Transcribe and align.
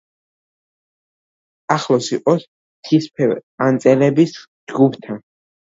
ახლოს 1.75 2.09
იყოს 2.17 2.47
ცისფერყანწელების 2.89 4.37
ჯგუფთან. 4.43 5.25